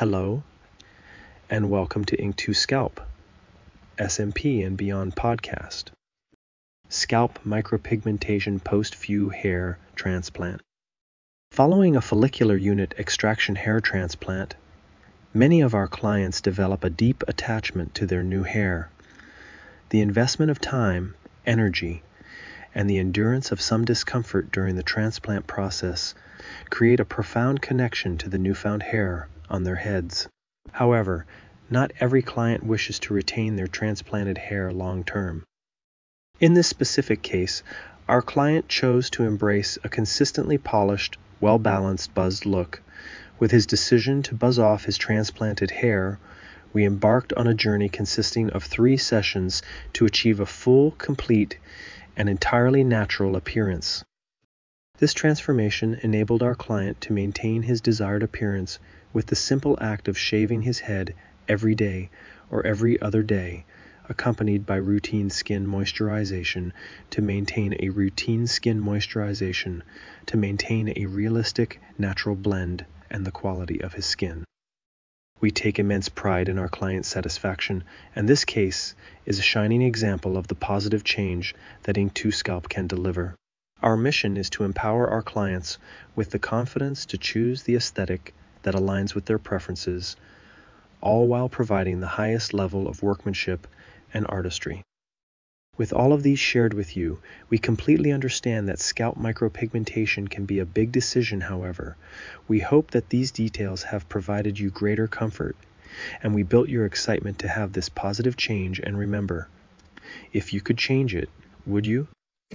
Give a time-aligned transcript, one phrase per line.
[0.00, 0.42] Hello,
[1.50, 3.02] and welcome to Ink 2 Scalp,
[3.98, 5.90] SMP and Beyond podcast.
[6.88, 10.62] Scalp micropigmentation post FUE hair transplant.
[11.52, 14.54] Following a follicular unit extraction hair transplant,
[15.34, 18.88] many of our clients develop a deep attachment to their new hair.
[19.90, 21.14] The investment of time,
[21.44, 22.02] energy,
[22.74, 26.14] and the endurance of some discomfort during the transplant process
[26.70, 30.28] create a profound connection to the newfound hair on their heads.
[30.72, 31.26] However,
[31.68, 35.44] not every client wishes to retain their transplanted hair long term.
[36.40, 37.62] In this specific case,
[38.08, 42.82] our client chose to embrace a consistently polished, well balanced buzzed look.
[43.38, 46.18] With his decision to buzz off his transplanted hair,
[46.72, 49.62] we embarked on a journey consisting of three sessions
[49.94, 51.58] to achieve a full, complete,
[52.16, 54.04] and entirely natural appearance.
[55.00, 58.78] This transformation enabled our client to maintain his desired appearance
[59.14, 61.14] with the simple act of shaving his head
[61.48, 62.10] every day
[62.50, 63.64] or every other day,
[64.10, 66.72] accompanied by routine skin moisturization
[67.08, 69.80] to maintain a routine skin moisturization
[70.26, 74.44] to maintain a realistic natural blend and the quality of his skin.
[75.40, 80.36] We take immense pride in our client's satisfaction, and this case is a shining example
[80.36, 83.34] of the positive change that Ink 2 Scalp can deliver.
[83.82, 85.78] Our mission is to empower our clients
[86.14, 90.16] with the confidence to choose the aesthetic that aligns with their preferences,
[91.00, 93.66] all while providing the highest level of workmanship
[94.12, 94.82] and artistry.
[95.78, 100.58] With all of these shared with you, we completely understand that scalp micropigmentation can be
[100.58, 101.96] a big decision, however.
[102.46, 105.56] We hope that these details have provided you greater comfort,
[106.22, 108.78] and we built your excitement to have this positive change.
[108.78, 109.48] And remember,
[110.34, 111.30] if you could change it,
[111.64, 112.08] would you?